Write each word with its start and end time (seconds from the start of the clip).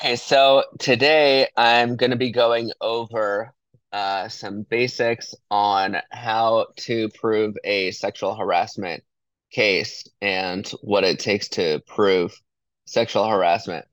Okay, 0.00 0.14
so 0.14 0.62
today 0.78 1.48
I'm 1.56 1.96
going 1.96 2.12
to 2.12 2.16
be 2.16 2.30
going 2.30 2.70
over 2.80 3.52
uh, 3.92 4.28
some 4.28 4.62
basics 4.62 5.34
on 5.50 5.96
how 6.12 6.68
to 6.76 7.08
prove 7.08 7.56
a 7.64 7.90
sexual 7.90 8.36
harassment 8.36 9.02
case 9.50 10.06
and 10.22 10.68
what 10.82 11.02
it 11.02 11.18
takes 11.18 11.48
to 11.48 11.82
prove 11.88 12.40
sexual 12.84 13.28
harassment. 13.28 13.86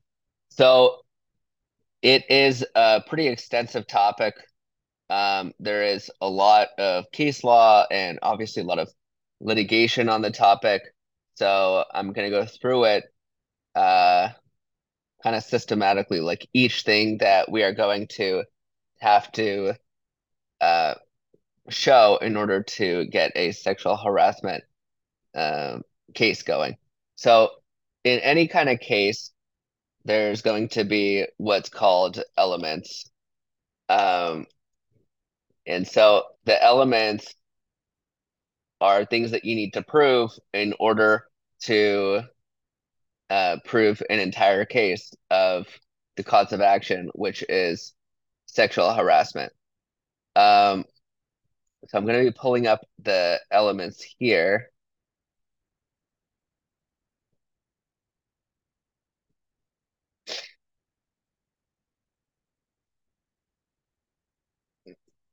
So 0.50 0.98
it 2.04 2.30
is 2.30 2.64
a 2.76 3.02
pretty 3.02 3.28
extensive 3.28 3.88
topic. 3.88 4.36
Um, 5.10 5.54
there 5.60 5.86
is 5.86 6.12
a 6.22 6.30
lot 6.30 6.68
of 6.78 7.06
case 7.14 7.44
law 7.44 7.84
and 7.90 8.20
obviously 8.22 8.62
a 8.62 8.66
lot 8.66 8.78
of 8.78 8.94
litigation 9.40 10.08
on 10.10 10.22
the 10.22 10.30
topic. 10.30 10.84
So 11.34 11.84
I'm 11.92 12.14
going 12.14 12.30
to 12.32 12.38
go 12.38 12.46
through 12.46 12.84
it. 12.84 13.06
Uh, 13.74 14.30
kind 15.26 15.36
of 15.36 15.44
systematically 15.44 16.20
like 16.20 16.48
each 16.54 16.84
thing 16.84 17.18
that 17.18 17.52
we 17.52 17.64
are 17.64 17.74
going 17.74 18.06
to 18.06 18.44
have 19.00 19.32
to 19.32 19.74
uh, 20.62 20.94
show 21.68 22.20
in 22.22 22.38
order 22.38 22.62
to 22.62 23.06
get 23.06 23.32
a 23.36 23.52
sexual 23.52 23.98
harassment 23.98 24.64
um, 25.34 25.82
case 26.14 26.44
going. 26.44 26.78
So 27.16 27.50
in 28.04 28.20
any 28.20 28.48
kind 28.48 28.70
of 28.70 28.80
case, 28.80 29.32
there's 30.04 30.44
going 30.44 30.70
to 30.70 30.84
be 30.84 31.26
what's 31.38 31.70
called 31.70 32.22
elements. 32.38 33.10
Um, 33.90 34.46
and 35.66 35.88
so 35.88 36.26
the 36.44 36.64
elements 36.64 37.34
are 38.80 39.06
things 39.06 39.32
that 39.32 39.44
you 39.44 39.56
need 39.56 39.74
to 39.74 39.82
prove 39.82 40.30
in 40.54 40.76
order 40.80 41.26
to 41.62 42.22
uh, 43.30 43.58
prove 43.66 44.02
an 44.10 44.20
entire 44.20 44.66
case 44.66 45.12
of 45.30 45.68
the 46.18 46.24
cause 46.24 46.54
of 46.54 46.62
action, 46.62 47.10
which 47.16 47.44
is 47.50 47.94
sexual 48.46 48.94
harassment. 48.94 49.52
Um, 50.36 50.86
so 51.88 51.98
I'm 51.98 52.06
going 52.06 52.24
to 52.26 52.32
be 52.32 52.38
pulling 52.38 52.68
up 52.68 52.82
the 53.04 53.40
elements 53.52 54.04
here. 54.20 54.72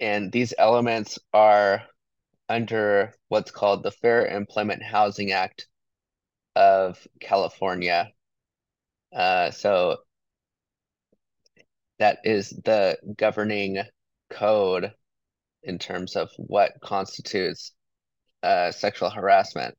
And 0.01 0.33
these 0.33 0.53
elements 0.59 1.19
are 1.33 1.85
under 2.49 3.15
what's 3.29 3.51
called 3.51 3.83
the 3.83 3.91
Fair 3.93 4.27
Employment 4.27 4.83
Housing 4.83 5.33
Act 5.33 5.69
of 6.55 6.99
California. 7.21 8.13
Uh, 9.15 9.51
so 9.51 9.99
that 11.99 12.19
is 12.25 12.51
the 12.51 12.99
governing 13.17 13.83
code 14.31 14.93
in 15.63 15.79
terms 15.79 16.17
of 16.17 16.31
what 16.37 16.73
constitutes 16.83 17.73
uh, 18.43 18.73
sexual 18.73 19.11
harassment. 19.11 19.77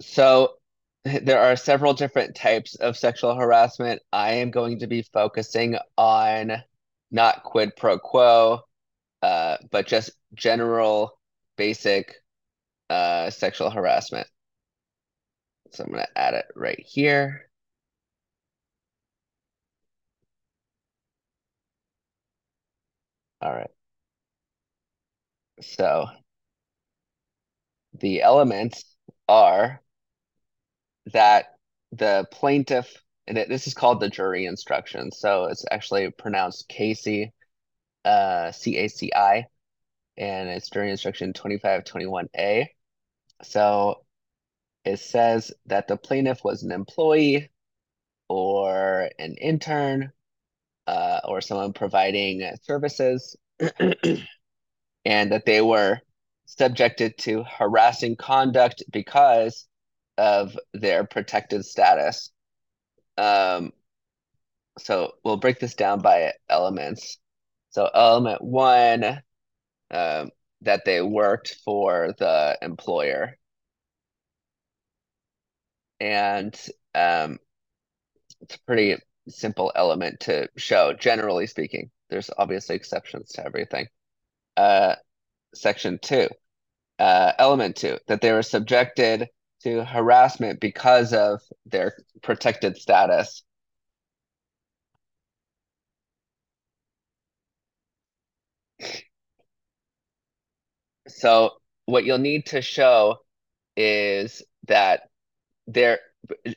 So 0.00 0.54
there 1.04 1.40
are 1.40 1.56
several 1.56 1.94
different 1.94 2.36
types 2.36 2.76
of 2.76 2.96
sexual 2.96 3.34
harassment. 3.34 4.02
I 4.12 4.34
am 4.34 4.50
going 4.50 4.78
to 4.80 4.86
be 4.86 5.02
focusing 5.02 5.76
on 5.96 6.62
not 7.10 7.42
quid 7.42 7.74
pro 7.76 7.98
quo, 7.98 8.60
uh, 9.22 9.56
but 9.70 9.86
just 9.86 10.10
general 10.34 11.18
basic 11.56 12.21
uh, 12.90 13.30
sexual 13.30 13.70
harassment. 13.70 14.26
So 15.72 15.84
I'm 15.84 15.90
going 15.90 16.04
to 16.04 16.18
add 16.18 16.34
it 16.34 16.46
right 16.54 16.78
here. 16.86 17.48
All 23.40 23.52
right. 23.52 23.70
So 25.60 26.06
the 27.98 28.22
elements 28.22 28.84
are 29.28 29.80
that 31.12 31.46
the 31.92 32.26
plaintiff, 32.30 33.02
and 33.26 33.38
it, 33.38 33.48
this 33.48 33.66
is 33.66 33.74
called 33.74 34.00
the 34.00 34.08
jury 34.08 34.46
instruction. 34.46 35.10
So 35.12 35.44
it's 35.46 35.64
actually 35.70 36.10
pronounced 36.10 36.68
Casey, 36.68 37.32
uh, 38.04 38.52
C-A-C-I, 38.52 39.46
and 40.16 40.48
it's 40.48 40.70
jury 40.70 40.90
instruction 40.90 41.32
2521A. 41.32 42.66
So 43.42 44.04
it 44.84 44.98
says 44.98 45.52
that 45.66 45.88
the 45.88 45.96
plaintiff 45.96 46.44
was 46.44 46.62
an 46.62 46.72
employee 46.72 47.50
or 48.28 49.10
an 49.18 49.36
intern 49.36 50.12
uh, 50.86 51.20
or 51.24 51.40
someone 51.40 51.72
providing 51.72 52.48
services 52.62 53.36
and 55.04 55.32
that 55.32 55.46
they 55.46 55.60
were 55.60 56.00
subjected 56.46 57.16
to 57.18 57.44
harassing 57.44 58.16
conduct 58.16 58.82
because 58.90 59.66
of 60.18 60.58
their 60.74 61.04
protected 61.04 61.64
status. 61.64 62.30
Um, 63.16 63.72
so 64.78 65.12
we'll 65.24 65.36
break 65.36 65.60
this 65.60 65.74
down 65.74 66.00
by 66.00 66.32
elements. 66.48 67.18
So 67.70 67.88
element 67.92 68.42
one, 68.42 69.22
um, 69.92 70.30
that 70.62 70.84
they 70.84 71.02
worked 71.02 71.56
for 71.64 72.14
the 72.18 72.58
employer. 72.62 73.36
And 76.00 76.58
um, 76.94 77.38
it's 78.40 78.56
a 78.56 78.60
pretty 78.66 78.96
simple 79.28 79.72
element 79.74 80.20
to 80.20 80.48
show, 80.56 80.92
generally 80.94 81.46
speaking. 81.46 81.90
There's 82.10 82.30
obviously 82.36 82.76
exceptions 82.76 83.30
to 83.32 83.46
everything. 83.46 83.86
Uh, 84.56 84.96
section 85.54 85.98
two, 86.02 86.28
uh, 86.98 87.32
element 87.38 87.76
two, 87.76 87.98
that 88.08 88.20
they 88.20 88.32
were 88.32 88.42
subjected 88.42 89.28
to 89.62 89.84
harassment 89.84 90.60
because 90.60 91.12
of 91.12 91.40
their 91.66 91.94
protected 92.22 92.76
status. 92.76 93.44
So 101.16 101.52
what 101.86 102.04
you'll 102.04 102.18
need 102.18 102.46
to 102.46 102.62
show 102.62 103.18
is 103.76 104.42
that 104.68 105.02
there, 105.66 106.00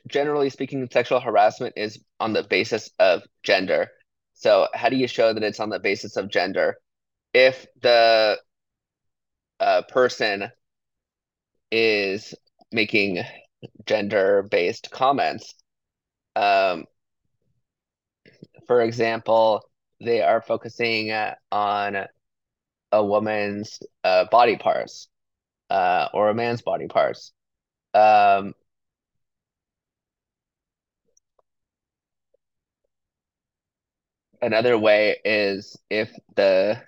generally 0.06 0.50
speaking, 0.50 0.88
sexual 0.90 1.20
harassment 1.20 1.74
is 1.76 1.98
on 2.20 2.32
the 2.32 2.42
basis 2.42 2.90
of 2.98 3.22
gender. 3.42 3.88
So 4.34 4.68
how 4.74 4.88
do 4.88 4.96
you 4.96 5.08
show 5.08 5.32
that 5.32 5.42
it's 5.42 5.60
on 5.60 5.70
the 5.70 5.78
basis 5.78 6.16
of 6.16 6.30
gender? 6.30 6.76
If 7.32 7.66
the 7.80 8.38
uh, 9.60 9.82
person 9.88 10.50
is 11.70 12.34
making 12.72 13.22
gender-based 13.86 14.90
comments, 14.90 15.54
um, 16.34 16.84
for 18.66 18.82
example, 18.82 19.62
they 20.00 20.20
are 20.22 20.42
focusing 20.42 21.12
on 21.50 21.96
a 22.96 23.04
woman's 23.04 23.78
uh, 24.04 24.24
body 24.30 24.56
parts 24.56 25.08
uh, 25.68 26.08
or 26.14 26.30
a 26.30 26.34
man's 26.34 26.62
body 26.62 26.86
parts. 26.88 27.32
Um, 27.92 28.54
another 34.40 34.78
way 34.78 35.18
is 35.24 35.76
if 35.90 36.10
the 36.36 36.82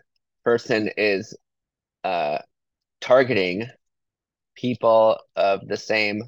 person 0.44 0.90
is 0.96 1.36
uh, 2.04 2.38
targeting 3.02 3.66
people 4.56 5.18
of 5.36 5.68
the 5.68 5.76
same 5.76 6.22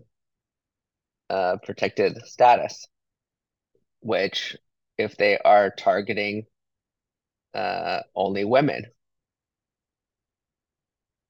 uh, 1.31 1.57
protected 1.63 2.19
status, 2.27 2.87
which 4.01 4.57
if 4.99 5.17
they 5.17 5.39
are 5.39 5.71
targeting 5.71 6.45
uh, 7.55 8.01
only 8.15 8.45
women 8.45 8.85